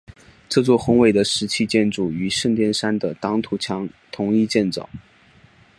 [0.49, 4.89] 这座宏伟的石砌建筑与圣殿山的挡土墙一同建造。